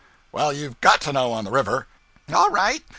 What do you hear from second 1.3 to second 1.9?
the river!'